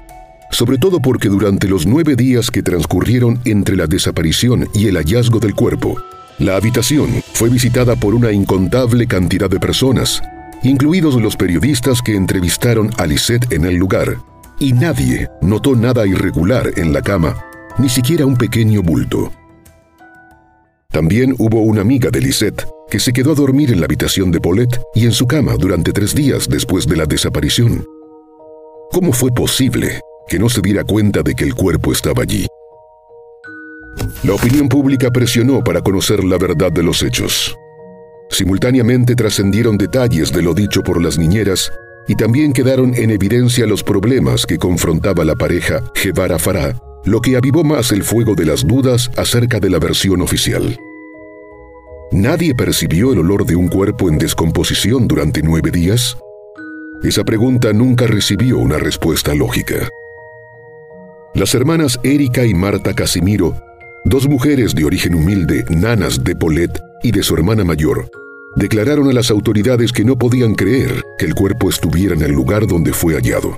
sobre 0.51 0.79
todo 0.79 1.01
porque 1.01 1.29
durante 1.29 1.69
los 1.69 1.87
nueve 1.87 2.17
días 2.17 2.51
que 2.51 2.63
transcurrieron 2.63 3.41
entre 3.45 3.77
la 3.77 3.87
desaparición 3.87 4.69
y 4.75 4.87
el 4.87 4.97
hallazgo 4.97 5.39
del 5.41 5.55
cuerpo, 5.55 6.01
la 6.39 6.57
habitación 6.57 7.23
fue 7.33 7.49
visitada 7.49 7.97
por 7.97 8.15
una 8.15 8.31
incontable 8.33 9.07
cantidad 9.07 9.51
de 9.51 9.59
personas, 9.59 10.23
incluidos 10.63 11.21
los 11.21 11.37
periodistas 11.37 12.01
que 12.01 12.15
entrevistaron 12.15 12.91
a 12.97 13.07
Lisette 13.07 13.53
en 13.53 13.65
el 13.65 13.77
lugar, 13.77 14.19
y 14.61 14.73
nadie 14.73 15.29
notó 15.41 15.75
nada 15.75 16.07
irregular 16.07 16.71
en 16.77 16.93
la 16.93 17.03
cama, 17.03 17.35
ni 17.79 17.89
siquiera 17.89 18.27
un 18.27 18.37
pequeño 18.37 18.83
bulto. 18.83 19.33
También 20.91 21.35
hubo 21.39 21.61
una 21.63 21.83
amiga 21.83 22.11
de 22.11 22.21
Lisette 22.21 22.67
que 22.91 22.99
se 22.99 23.13
quedó 23.13 23.33
a 23.33 23.35
dormir 23.35 23.73
en 23.73 23.81
la 23.81 23.85
habitación 23.85 24.31
de 24.31 24.41
Paulette 24.41 24.81
y 24.95 25.05
en 25.05 25.13
su 25.13 25.27
cama 25.27 25.55
durante 25.57 25.93
tres 25.93 26.15
días 26.15 26.49
después 26.49 26.87
de 26.87 26.97
la 26.97 27.07
desaparición. 27.07 27.85
¿Cómo 28.91 29.13
fue 29.13 29.31
posible 29.31 30.01
que 30.29 30.39
no 30.39 30.49
se 30.49 30.61
diera 30.61 30.85
cuenta 30.85 31.23
de 31.23 31.35
que 31.35 31.45
el 31.45 31.55
cuerpo 31.55 31.91
estaba 31.91 32.23
allí. 32.23 32.47
La 34.23 34.35
opinión 34.35 34.69
pública 34.69 35.11
presionó 35.11 35.65
para 35.65 35.81
conocer 35.81 36.23
la 36.23 36.39
verdad 36.39 36.71
de 36.71 36.83
los 36.83 37.03
hechos. 37.03 37.57
Simultáneamente 38.31 39.17
trascendieron 39.17 39.79
detalles 39.79 40.33
de 40.33 40.43
lo 40.43 40.55
dicho 40.55 40.83
por 40.83 41.03
las 41.03 41.19
niñeras 41.19 41.73
y 42.07 42.15
también 42.15 42.53
quedaron 42.53 42.95
en 42.95 43.11
evidencia 43.11 43.67
los 43.67 43.83
problemas 43.83 44.45
que 44.47 44.59
confrontaba 44.59 45.25
la 45.25 45.35
pareja 45.35 45.83
Guevara 45.95 46.39
Fará, 46.39 46.75
lo 47.05 47.21
que 47.21 47.37
avivó 47.37 47.65
más 47.65 47.93
el 47.93 48.03
fuego 48.03 48.35
de 48.35 48.47
las 48.47 48.67
dudas 48.67 49.11
acerca 49.17 49.61
de 49.61 49.71
la 49.71 49.79
versión 49.79 50.21
oficial. 50.21 50.79
¿Nadie 52.11 52.55
percibió 52.55 53.13
el 53.13 53.19
olor 53.19 53.45
de 53.45 53.55
un 53.55 53.69
cuerpo 53.69 54.09
en 54.09 54.19
descomposición 54.19 55.07
durante 55.07 55.43
nueve 55.43 55.71
días? 55.71 56.17
Esa 57.03 57.23
pregunta 57.23 57.73
nunca 57.73 58.07
recibió 58.07 58.59
una 58.59 58.79
respuesta 58.79 59.35
lógica. 59.35 59.89
Las 61.35 61.55
hermanas 61.55 62.01
Erika 62.03 62.45
y 62.45 62.55
Marta 62.55 62.95
Casimiro, 62.95 63.55
dos 64.05 64.27
mujeres 64.27 64.75
de 64.75 64.85
origen 64.85 65.15
humilde, 65.15 65.65
nanas 65.69 66.25
de 66.25 66.35
Polet 66.35 66.81
y 67.03 67.13
de 67.13 67.23
su 67.23 67.35
hermana 67.35 67.63
mayor, 67.63 68.11
declararon 68.57 69.09
a 69.09 69.13
las 69.13 69.31
autoridades 69.31 69.93
que 69.93 70.05
no 70.05 70.19
podían 70.19 70.55
creer 70.55 71.05
que 71.19 71.27
el 71.27 71.35
cuerpo 71.35 71.69
estuviera 71.69 72.15
en 72.15 72.23
el 72.23 72.33
lugar 72.33 72.67
donde 72.67 72.93
fue 72.93 73.15
hallado. 73.15 73.57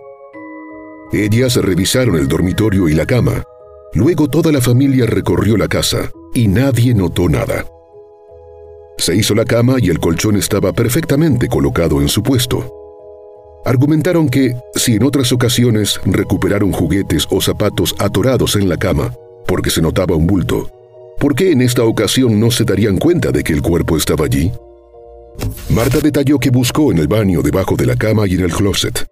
Ellas 1.13 1.57
revisaron 1.57 2.17
el 2.17 2.29
dormitorio 2.29 2.89
y 2.89 2.95
la 2.95 3.05
cama. 3.05 3.43
Luego 3.95 4.29
toda 4.29 4.53
la 4.53 4.61
familia 4.61 5.07
recorrió 5.07 5.57
la 5.57 5.67
casa 5.67 6.11
y 6.35 6.47
nadie 6.47 6.95
notó 6.95 7.29
nada. 7.29 7.67
Se 8.97 9.17
hizo 9.17 9.35
la 9.35 9.45
cama 9.45 9.77
y 9.79 9.89
el 9.89 9.99
colchón 9.99 10.37
estaba 10.37 10.73
perfectamente 10.73 11.49
colocado 11.49 12.01
en 12.01 12.09
su 12.09 12.23
puesto. 12.23 12.73
Argumentaron 13.65 14.29
que, 14.29 14.55
si 14.75 14.95
en 14.95 15.03
otras 15.03 15.33
ocasiones 15.33 16.01
recuperaron 16.05 16.71
juguetes 16.71 17.27
o 17.31 17.41
zapatos 17.41 17.95
atorados 17.99 18.55
en 18.55 18.69
la 18.69 18.77
cama, 18.77 19.13
porque 19.47 19.71
se 19.71 19.83
notaba 19.83 20.15
un 20.15 20.27
bulto, 20.27 20.71
¿por 21.19 21.35
qué 21.35 21.51
en 21.51 21.61
esta 21.61 21.83
ocasión 21.83 22.39
no 22.39 22.53
se 22.53 22.65
darían 22.65 22.99
cuenta 22.99 23.33
de 23.33 23.43
que 23.43 23.53
el 23.53 23.63
cuerpo 23.63 23.97
estaba 23.97 24.27
allí? 24.27 24.53
Marta 25.71 25.99
detalló 26.01 26.39
que 26.39 26.51
buscó 26.51 26.93
en 26.93 26.99
el 26.99 27.09
baño 27.09 27.43
debajo 27.43 27.75
de 27.75 27.87
la 27.87 27.97
cama 27.97 28.29
y 28.29 28.35
en 28.35 28.43
el 28.43 28.53
closet. 28.53 29.07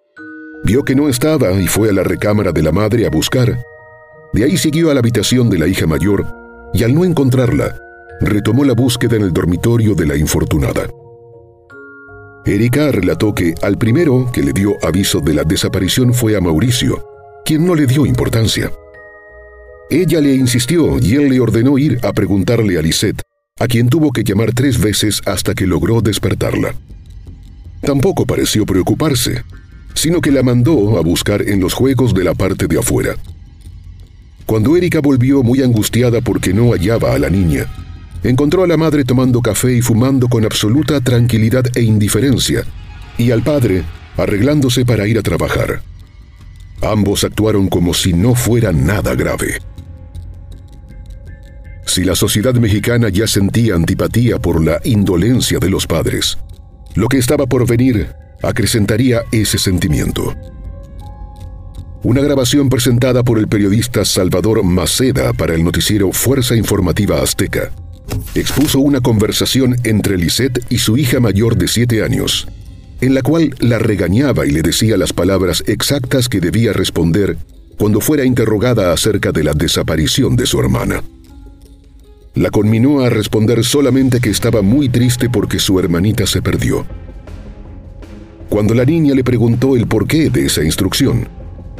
Vio 0.69 0.83
que 0.83 0.93
no 0.93 1.09
estaba 1.09 1.51
y 1.53 1.65
fue 1.65 1.89
a 1.89 1.93
la 1.93 2.03
recámara 2.03 2.51
de 2.51 2.61
la 2.61 2.71
madre 2.71 3.07
a 3.07 3.09
buscar. 3.09 3.59
De 4.33 4.43
ahí 4.43 4.55
siguió 4.55 4.91
a 4.91 4.93
la 4.93 4.99
habitación 4.99 5.49
de 5.49 5.57
la 5.57 5.65
hija 5.65 5.87
mayor 5.87 6.27
y 6.75 6.83
al 6.83 6.93
no 6.93 7.05
encontrarla, 7.05 7.75
retomó 8.21 8.63
la 8.63 8.73
búsqueda 8.73 9.15
en 9.15 9.23
el 9.23 9.33
dormitorio 9.33 9.95
de 9.95 10.05
la 10.05 10.15
infortunada. 10.15 10.87
Erika 12.45 12.91
relató 12.91 13.33
que 13.33 13.55
al 13.63 13.79
primero 13.79 14.29
que 14.31 14.43
le 14.43 14.53
dio 14.53 14.77
aviso 14.83 15.21
de 15.21 15.33
la 15.33 15.43
desaparición 15.43 16.13
fue 16.13 16.37
a 16.37 16.39
Mauricio, 16.39 17.03
quien 17.43 17.65
no 17.65 17.73
le 17.73 17.87
dio 17.87 18.05
importancia. 18.05 18.71
Ella 19.89 20.21
le 20.21 20.35
insistió 20.35 20.99
y 20.99 21.15
él 21.15 21.29
le 21.29 21.39
ordenó 21.39 21.79
ir 21.79 21.97
a 22.03 22.13
preguntarle 22.13 22.77
a 22.77 22.83
Lisette, 22.83 23.23
a 23.59 23.65
quien 23.65 23.89
tuvo 23.89 24.11
que 24.11 24.23
llamar 24.23 24.53
tres 24.53 24.79
veces 24.79 25.19
hasta 25.25 25.55
que 25.55 25.65
logró 25.65 26.01
despertarla. 26.01 26.75
Tampoco 27.81 28.27
pareció 28.27 28.67
preocuparse, 28.67 29.41
sino 29.93 30.21
que 30.21 30.31
la 30.31 30.43
mandó 30.43 30.97
a 30.97 31.01
buscar 31.01 31.41
en 31.41 31.59
los 31.59 31.73
juegos 31.73 32.13
de 32.13 32.23
la 32.23 32.33
parte 32.33 32.67
de 32.67 32.79
afuera. 32.79 33.15
Cuando 34.45 34.75
Erika 34.75 34.99
volvió 34.99 35.43
muy 35.43 35.61
angustiada 35.61 36.21
porque 36.21 36.53
no 36.53 36.71
hallaba 36.71 37.13
a 37.13 37.19
la 37.19 37.29
niña, 37.29 37.67
encontró 38.23 38.63
a 38.63 38.67
la 38.67 38.77
madre 38.77 39.03
tomando 39.03 39.41
café 39.41 39.75
y 39.75 39.81
fumando 39.81 40.27
con 40.27 40.45
absoluta 40.45 41.01
tranquilidad 41.01 41.65
e 41.75 41.83
indiferencia, 41.83 42.63
y 43.17 43.31
al 43.31 43.43
padre 43.43 43.83
arreglándose 44.17 44.85
para 44.85 45.07
ir 45.07 45.17
a 45.17 45.21
trabajar. 45.21 45.81
Ambos 46.81 47.23
actuaron 47.23 47.67
como 47.67 47.93
si 47.93 48.13
no 48.13 48.35
fuera 48.35 48.71
nada 48.71 49.15
grave. 49.15 49.59
Si 51.85 52.03
la 52.03 52.15
sociedad 52.15 52.53
mexicana 52.53 53.09
ya 53.09 53.27
sentía 53.27 53.75
antipatía 53.75 54.39
por 54.39 54.63
la 54.63 54.79
indolencia 54.83 55.59
de 55.59 55.69
los 55.69 55.87
padres, 55.87 56.37
lo 56.95 57.07
que 57.07 57.17
estaba 57.17 57.47
por 57.47 57.67
venir 57.67 58.15
acrecentaría 58.41 59.23
ese 59.31 59.57
sentimiento. 59.57 60.35
Una 62.03 62.21
grabación 62.21 62.69
presentada 62.69 63.23
por 63.23 63.39
el 63.39 63.47
periodista 63.47 64.05
Salvador 64.05 64.63
Maceda 64.63 65.33
para 65.33 65.53
el 65.53 65.63
noticiero 65.63 66.11
Fuerza 66.13 66.55
Informativa 66.55 67.21
Azteca 67.21 67.71
expuso 68.35 68.79
una 68.79 69.01
conversación 69.01 69.75
entre 69.83 70.17
Lisette 70.17 70.63
y 70.69 70.79
su 70.79 70.97
hija 70.97 71.19
mayor 71.19 71.57
de 71.57 71.67
siete 71.67 72.03
años, 72.03 72.47
en 73.01 73.13
la 73.13 73.21
cual 73.21 73.55
la 73.59 73.79
regañaba 73.79 74.45
y 74.45 74.51
le 74.51 74.61
decía 74.61 74.97
las 74.97 75.13
palabras 75.13 75.63
exactas 75.67 76.29
que 76.29 76.39
debía 76.39 76.73
responder 76.73 77.37
cuando 77.77 78.01
fuera 78.01 78.25
interrogada 78.25 78.91
acerca 78.91 79.31
de 79.31 79.43
la 79.43 79.53
desaparición 79.53 80.35
de 80.35 80.45
su 80.45 80.59
hermana. 80.59 81.03
La 82.35 82.49
conminó 82.49 83.01
a 83.01 83.09
responder 83.09 83.63
solamente 83.63 84.19
que 84.19 84.29
estaba 84.29 84.61
muy 84.61 84.89
triste 84.89 85.29
porque 85.29 85.59
su 85.59 85.79
hermanita 85.79 86.27
se 86.27 86.41
perdió. 86.41 86.85
Cuando 88.49 88.73
la 88.73 88.83
niña 88.83 89.13
le 89.13 89.23
preguntó 89.23 89.75
el 89.75 89.87
porqué 89.87 90.31
de 90.31 90.47
esa 90.47 90.63
instrucción, 90.63 91.27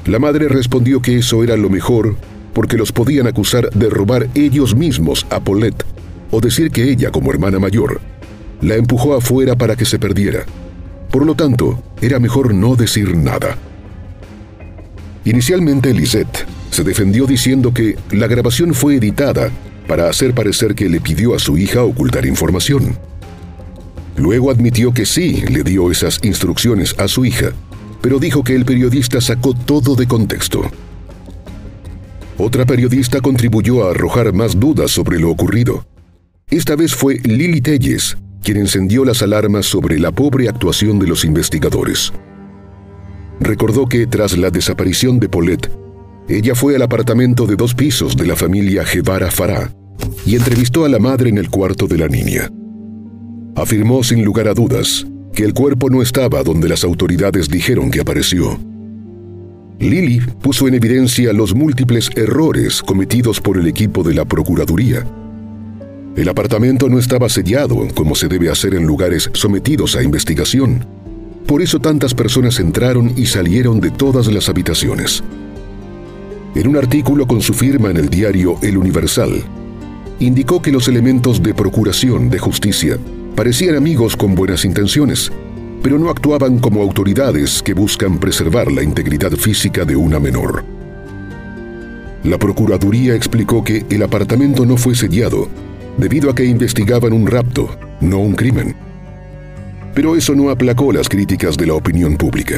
la 0.05 0.19
madre 0.19 0.47
respondió 0.47 1.01
que 1.01 1.17
eso 1.17 1.43
era 1.43 1.57
lo 1.57 1.69
mejor 1.69 2.15
porque 2.53 2.77
los 2.77 2.91
podían 2.91 3.25
acusar 3.25 3.69
de 3.71 3.89
robar 3.89 4.27
ellos 4.35 4.75
mismos 4.75 5.25
a 5.29 5.39
Paulette 5.39 5.83
o 6.31 6.39
decir 6.39 6.69
que 6.71 6.91
ella, 6.91 7.11
como 7.11 7.31
hermana 7.31 7.57
mayor, 7.57 7.99
la 8.61 8.75
empujó 8.75 9.15
afuera 9.15 9.55
para 9.55 9.75
que 9.75 9.85
se 9.85 9.97
perdiera. 9.97 10.45
Por 11.11 11.25
lo 11.25 11.35
tanto, 11.35 11.81
era 12.01 12.19
mejor 12.19 12.53
no 12.53 12.75
decir 12.75 13.15
nada. 13.17 13.57
Inicialmente 15.25 15.93
Lisette 15.93 16.45
se 16.69 16.83
defendió 16.83 17.25
diciendo 17.25 17.73
que 17.73 17.95
la 18.11 18.27
grabación 18.27 18.73
fue 18.73 18.95
editada 18.95 19.49
para 19.87 20.07
hacer 20.07 20.33
parecer 20.35 20.75
que 20.75 20.87
le 20.87 21.01
pidió 21.01 21.33
a 21.33 21.39
su 21.39 21.57
hija 21.57 21.83
ocultar 21.83 22.25
información. 22.25 22.97
Luego 24.19 24.51
admitió 24.51 24.93
que 24.93 25.05
sí 25.05 25.43
le 25.49 25.63
dio 25.63 25.89
esas 25.91 26.19
instrucciones 26.23 26.93
a 26.99 27.07
su 27.07 27.23
hija, 27.23 27.53
pero 28.01 28.19
dijo 28.19 28.43
que 28.43 28.53
el 28.53 28.65
periodista 28.65 29.21
sacó 29.21 29.53
todo 29.53 29.95
de 29.95 30.07
contexto. 30.07 30.69
Otra 32.37 32.65
periodista 32.65 33.21
contribuyó 33.21 33.87
a 33.87 33.91
arrojar 33.91 34.33
más 34.33 34.59
dudas 34.59 34.91
sobre 34.91 35.19
lo 35.19 35.29
ocurrido. 35.29 35.85
Esta 36.49 36.75
vez 36.75 36.95
fue 36.95 37.19
Lily 37.23 37.61
Telles, 37.61 38.17
quien 38.43 38.57
encendió 38.57 39.05
las 39.05 39.21
alarmas 39.21 39.65
sobre 39.65 39.97
la 39.99 40.11
pobre 40.11 40.49
actuación 40.49 40.99
de 40.99 41.07
los 41.07 41.23
investigadores. 41.23 42.11
Recordó 43.39 43.87
que 43.87 44.05
tras 44.05 44.37
la 44.37 44.49
desaparición 44.49 45.19
de 45.19 45.29
Paulette, 45.29 45.71
ella 46.27 46.55
fue 46.55 46.75
al 46.75 46.81
apartamento 46.81 47.47
de 47.47 47.55
dos 47.55 47.73
pisos 47.73 48.17
de 48.17 48.27
la 48.27 48.35
familia 48.35 48.83
Guevara 48.83 49.31
Farah 49.31 49.73
y 50.25 50.35
entrevistó 50.35 50.83
a 50.83 50.89
la 50.89 50.99
madre 50.99 51.29
en 51.29 51.37
el 51.37 51.49
cuarto 51.49 51.87
de 51.87 51.97
la 51.97 52.09
niña. 52.09 52.51
Afirmó 53.59 54.03
sin 54.03 54.23
lugar 54.23 54.47
a 54.47 54.53
dudas 54.53 55.05
que 55.33 55.43
el 55.43 55.53
cuerpo 55.53 55.89
no 55.89 56.01
estaba 56.01 56.43
donde 56.43 56.67
las 56.69 56.83
autoridades 56.83 57.49
dijeron 57.49 57.91
que 57.91 58.01
apareció. 58.01 58.59
Lily 59.79 60.21
puso 60.41 60.67
en 60.67 60.73
evidencia 60.73 61.31
los 61.33 61.53
múltiples 61.53 62.09
errores 62.15 62.81
cometidos 62.81 63.39
por 63.39 63.57
el 63.57 63.67
equipo 63.67 64.03
de 64.03 64.13
la 64.13 64.25
Procuraduría 64.25 65.05
el 66.19 66.27
apartamento 66.27 66.89
no 66.89 66.99
estaba 66.99 67.29
sellado 67.29 67.87
como 67.95 68.13
se 68.13 68.27
debe 68.27 68.49
hacer 68.49 68.73
en 68.73 68.85
lugares 68.85 69.29
sometidos 69.31 69.95
a 69.95 70.03
investigación. 70.03 70.85
Por 71.45 71.61
eso 71.61 71.79
tantas 71.79 72.13
personas 72.13 72.59
entraron 72.59 73.13
y 73.15 73.25
salieron 73.25 73.79
de 73.79 73.89
todas 73.89 74.27
las 74.27 74.49
habitaciones. 74.49 75.23
En 76.55 76.67
un 76.67 76.75
artículo 76.75 77.25
con 77.25 77.41
su 77.41 77.53
firma 77.53 77.89
en 77.89 77.95
el 77.95 78.09
diario 78.09 78.57
El 78.61 78.77
Universal, 78.77 79.43
indicó 80.19 80.61
que 80.61 80.73
los 80.73 80.89
elementos 80.89 81.41
de 81.41 81.53
procuración 81.53 82.29
de 82.29 82.39
justicia 82.39 82.97
parecían 83.39 83.77
amigos 83.77 84.17
con 84.17 84.35
buenas 84.35 84.65
intenciones, 84.65 85.31
pero 85.81 85.97
no 85.97 86.09
actuaban 86.09 86.59
como 86.59 86.81
autoridades 86.81 87.63
que 87.63 87.73
buscan 87.73 88.17
preservar 88.17 88.69
la 88.69 88.83
integridad 88.83 89.31
física 89.31 89.85
de 89.85 89.95
una 89.95 90.19
menor. 90.19 90.65
La 92.25 92.37
Procuraduría 92.37 93.15
explicó 93.15 93.63
que 93.63 93.85
el 93.89 94.03
apartamento 94.03 94.65
no 94.65 94.75
fue 94.75 94.93
sellado 94.93 95.47
debido 95.97 96.29
a 96.29 96.35
que 96.35 96.43
investigaban 96.43 97.13
un 97.13 97.27
rapto, 97.27 97.69
no 98.01 98.19
un 98.19 98.35
crimen. 98.35 98.75
Pero 99.95 100.17
eso 100.17 100.35
no 100.35 100.49
aplacó 100.49 100.91
las 100.91 101.07
críticas 101.07 101.55
de 101.55 101.67
la 101.67 101.75
opinión 101.75 102.17
pública. 102.17 102.57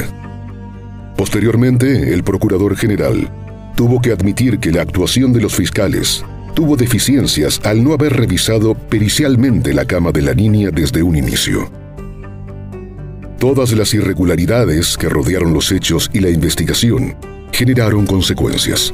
Posteriormente, 1.15 2.11
el 2.11 2.23
Procurador 2.23 2.75
General 2.75 3.31
tuvo 3.75 4.01
que 4.01 4.11
admitir 4.11 4.57
que 4.57 4.71
la 4.71 4.81
actuación 4.81 5.31
de 5.31 5.41
los 5.41 5.53
fiscales 5.53 6.25
tuvo 6.53 6.75
deficiencias 6.75 7.59
al 7.63 7.83
no 7.83 7.93
haber 7.93 8.13
revisado 8.13 8.75
pericialmente 8.75 9.73
la 9.73 9.85
cama 9.85 10.11
de 10.11 10.21
la 10.21 10.33
niña 10.33 10.69
desde 10.71 11.03
un 11.03 11.15
inicio. 11.15 11.69
Todas 13.39 13.71
las 13.73 13.93
irregularidades 13.93 14.97
que 14.97 15.09
rodearon 15.09 15.53
los 15.53 15.71
hechos 15.71 16.09
y 16.13 16.19
la 16.19 16.29
investigación 16.29 17.15
generaron 17.51 18.05
consecuencias. 18.05 18.93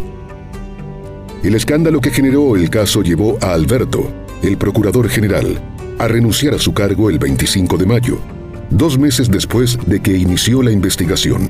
El 1.44 1.56
escándalo 1.56 2.00
que 2.02 2.12
generó 2.12 2.56
el 2.56 2.70
caso 2.70 3.02
llevó 3.02 3.38
a 3.42 3.54
Alberto, 3.54 4.12
el 4.42 4.58
procurador 4.58 5.10
general, 5.10 5.60
a 6.00 6.08
renunciar 6.08 6.54
a 6.54 6.60
su 6.60 6.74
cargo 6.74 7.10
el 7.10 7.20
25 7.20 7.78
de 7.78 7.86
mayo, 7.86 8.20
dos 8.70 8.98
meses 8.98 9.30
después 9.30 9.78
de 9.86 10.00
que 10.00 10.16
inició 10.18 10.64
la 10.64 10.72
investigación. 10.72 11.50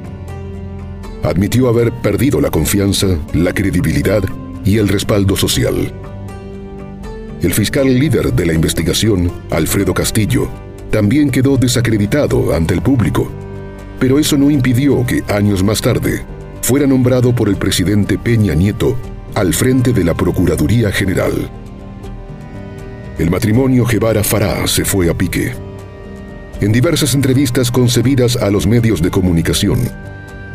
Admitió 1.24 1.68
haber 1.68 1.92
perdido 1.92 2.42
la 2.42 2.50
confianza, 2.50 3.08
la 3.34 3.54
credibilidad 3.54 4.24
y 4.68 4.78
el 4.78 4.88
respaldo 4.88 5.36
social. 5.36 5.92
El 7.42 7.54
fiscal 7.54 7.88
líder 7.88 8.34
de 8.34 8.46
la 8.46 8.54
investigación, 8.54 9.32
Alfredo 9.50 9.94
Castillo, 9.94 10.48
también 10.92 11.30
quedó 11.30 11.58
desacreditado 11.58 12.54
ante 12.54 12.74
el 12.74 12.82
público, 12.82 13.32
pero 14.00 14.20
eso 14.20 14.38
no 14.38 14.52
impidió 14.52 15.06
que 15.06 15.24
años 15.28 15.64
más 15.64 15.82
tarde 15.82 16.24
fuera 16.62 16.86
nombrado 16.86 17.34
por 17.34 17.50
el 17.50 17.56
presidente 17.56 18.18
Peña 18.18 18.54
Nieto 18.54 18.96
al 19.34 19.54
frente 19.54 19.94
de 19.94 20.04
la 20.04 20.14
Procuraduría 20.14 20.92
General 20.92 21.50
el 23.20 23.32
matrimonio 23.32 23.84
Guevara 23.84 24.24
Farah 24.24 24.68
se 24.68 24.86
fue 24.86 25.10
a 25.10 25.14
pique. 25.16 25.52
En 26.62 26.72
diversas 26.72 27.16
entrevistas 27.16 27.72
concebidas 27.72 28.36
a 28.36 28.52
los 28.52 28.68
medios 28.68 29.02
de 29.02 29.10
comunicación, 29.10 29.80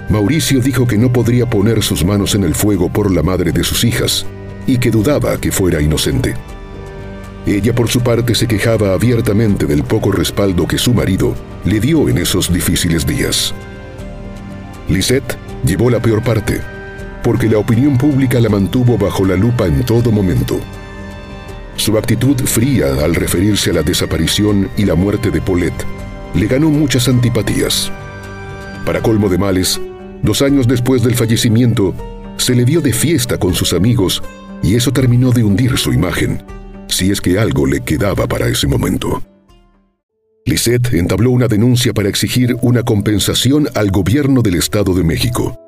Mauricio 0.08 0.60
dijo 0.60 0.86
que 0.86 0.98
no 0.98 1.12
podría 1.12 1.46
poner 1.46 1.82
sus 1.82 2.04
manos 2.04 2.34
en 2.34 2.44
el 2.44 2.54
fuego 2.54 2.88
por 2.88 3.10
la 3.10 3.22
madre 3.22 3.52
de 3.52 3.64
sus 3.64 3.84
hijas 3.84 4.26
y 4.66 4.78
que 4.78 4.90
dudaba 4.90 5.38
que 5.38 5.50
fuera 5.50 5.80
inocente. 5.80 6.34
Ella 7.46 7.74
por 7.74 7.88
su 7.88 8.00
parte 8.00 8.34
se 8.34 8.46
quejaba 8.46 8.92
abiertamente 8.92 9.66
del 9.66 9.82
poco 9.82 10.12
respaldo 10.12 10.66
que 10.66 10.78
su 10.78 10.94
marido 10.94 11.34
le 11.64 11.80
dio 11.80 12.08
en 12.08 12.18
esos 12.18 12.52
difíciles 12.52 13.06
días. 13.06 13.52
Lisette 14.88 15.36
llevó 15.64 15.90
la 15.90 16.00
peor 16.00 16.22
parte, 16.22 16.60
porque 17.22 17.48
la 17.48 17.58
opinión 17.58 17.98
pública 17.98 18.40
la 18.40 18.48
mantuvo 18.48 18.96
bajo 18.96 19.24
la 19.24 19.36
lupa 19.36 19.66
en 19.66 19.84
todo 19.84 20.12
momento. 20.12 20.60
Su 21.76 21.98
actitud 21.98 22.36
fría 22.44 22.94
al 23.02 23.14
referirse 23.14 23.70
a 23.70 23.74
la 23.74 23.82
desaparición 23.82 24.70
y 24.76 24.84
la 24.84 24.94
muerte 24.94 25.30
de 25.30 25.40
Paulette 25.40 25.84
le 26.34 26.46
ganó 26.46 26.70
muchas 26.70 27.08
antipatías. 27.08 27.90
Para 28.84 29.00
colmo 29.00 29.28
de 29.28 29.38
males, 29.38 29.80
dos 30.22 30.42
años 30.42 30.66
después 30.66 31.02
del 31.02 31.14
fallecimiento, 31.14 31.94
se 32.36 32.54
le 32.54 32.64
vio 32.64 32.80
de 32.80 32.92
fiesta 32.92 33.38
con 33.38 33.54
sus 33.54 33.72
amigos 33.72 34.22
y 34.62 34.74
eso 34.74 34.92
terminó 34.92 35.32
de 35.32 35.44
hundir 35.44 35.76
su 35.78 35.92
imagen, 35.92 36.42
si 36.88 37.10
es 37.10 37.20
que 37.20 37.38
algo 37.38 37.66
le 37.66 37.80
quedaba 37.80 38.26
para 38.26 38.48
ese 38.48 38.66
momento. 38.66 39.22
Lisette 40.44 40.94
entabló 40.94 41.30
una 41.30 41.48
denuncia 41.48 41.92
para 41.92 42.08
exigir 42.08 42.56
una 42.62 42.82
compensación 42.82 43.68
al 43.74 43.90
gobierno 43.90 44.42
del 44.42 44.56
Estado 44.56 44.94
de 44.94 45.04
México 45.04 45.58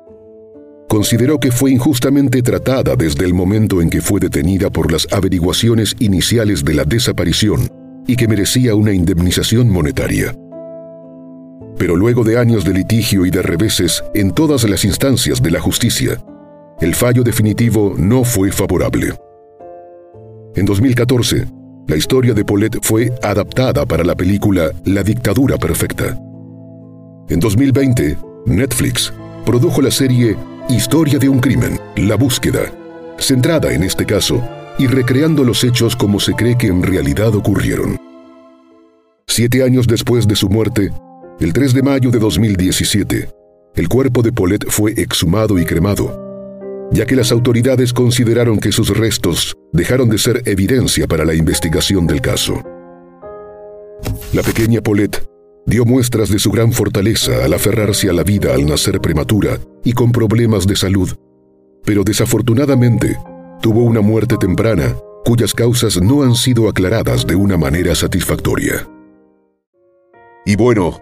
consideró 0.95 1.41
que 1.41 1.51
fue 1.51 1.71
injustamente 1.71 2.41
tratada 2.41 2.95
desde 2.95 3.25
el 3.25 3.33
momento 3.33 3.81
en 3.81 3.89
que 3.89 4.01
fue 4.01 4.19
detenida 4.21 4.69
por 4.69 4.93
las 4.93 5.05
averiguaciones 5.11 5.93
iniciales 5.99 6.63
de 6.63 6.73
la 6.73 6.85
desaparición 6.85 7.69
y 8.07 8.15
que 8.15 8.29
merecía 8.29 8.75
una 8.75 8.93
indemnización 8.93 9.69
monetaria. 9.69 10.33
Pero 11.77 11.95
luego 11.95 12.23
de 12.23 12.37
años 12.37 12.63
de 12.63 12.73
litigio 12.73 13.25
y 13.25 13.31
de 13.31 13.41
reveses 13.41 14.03
en 14.13 14.31
todas 14.31 14.67
las 14.69 14.85
instancias 14.85 15.41
de 15.41 15.51
la 15.51 15.59
justicia, 15.59 16.21
el 16.79 16.95
fallo 16.95 17.23
definitivo 17.23 17.93
no 17.97 18.23
fue 18.23 18.51
favorable. 18.51 19.13
En 20.55 20.65
2014, 20.65 21.45
la 21.87 21.95
historia 21.95 22.33
de 22.33 22.45
Paulette 22.45 22.79
fue 22.81 23.11
adaptada 23.21 23.85
para 23.85 24.03
la 24.03 24.15
película 24.15 24.71
La 24.85 25.03
dictadura 25.03 25.57
perfecta. 25.57 26.17
En 27.29 27.39
2020, 27.39 28.17
Netflix 28.45 29.13
produjo 29.45 29.81
la 29.81 29.91
serie 29.91 30.35
Historia 30.67 31.19
de 31.19 31.29
un 31.29 31.39
crimen, 31.39 31.79
la 31.95 32.15
búsqueda, 32.15 32.73
centrada 33.19 33.71
en 33.71 33.83
este 33.83 34.03
caso 34.03 34.41
y 34.79 34.87
recreando 34.87 35.43
los 35.43 35.63
hechos 35.63 35.95
como 35.95 36.19
se 36.19 36.33
cree 36.33 36.57
que 36.57 36.67
en 36.67 36.81
realidad 36.81 37.35
ocurrieron. 37.35 37.97
Siete 39.27 39.63
años 39.63 39.85
después 39.85 40.27
de 40.27 40.35
su 40.35 40.49
muerte, 40.49 40.91
el 41.39 41.51
3 41.51 41.73
de 41.73 41.83
mayo 41.83 42.11
de 42.11 42.19
2017, 42.19 43.29
el 43.75 43.89
cuerpo 43.89 44.21
de 44.21 44.31
Paulette 44.31 44.69
fue 44.69 44.93
exhumado 44.93 45.59
y 45.59 45.65
cremado, 45.65 46.89
ya 46.91 47.05
que 47.05 47.15
las 47.15 47.31
autoridades 47.31 47.91
consideraron 47.91 48.57
que 48.57 48.71
sus 48.71 48.95
restos 48.97 49.53
dejaron 49.73 50.07
de 50.07 50.17
ser 50.17 50.41
evidencia 50.45 51.07
para 51.07 51.25
la 51.25 51.33
investigación 51.33 52.07
del 52.07 52.21
caso. 52.21 52.63
La 54.31 54.43
pequeña 54.43 54.79
Paulette 54.79 55.27
dio 55.65 55.83
muestras 55.83 56.29
de 56.29 56.39
su 56.39 56.51
gran 56.51 56.71
fortaleza 56.71 57.43
al 57.43 57.53
aferrarse 57.53 58.09
a 58.09 58.13
la 58.13 58.23
vida 58.23 58.53
al 58.53 58.65
nacer 58.65 59.01
prematura 59.01 59.59
y 59.83 59.91
con 59.91 60.13
problemas 60.13 60.65
de 60.65 60.77
salud, 60.77 61.09
pero 61.83 62.05
desafortunadamente 62.05 63.17
tuvo 63.61 63.83
una 63.83 63.99
muerte 63.99 64.37
temprana 64.37 64.95
cuyas 65.25 65.53
causas 65.53 66.01
no 66.01 66.23
han 66.23 66.35
sido 66.35 66.69
aclaradas 66.69 67.27
de 67.27 67.35
una 67.35 67.57
manera 67.57 67.93
satisfactoria. 67.93 68.87
Y 70.45 70.55
bueno, 70.55 71.01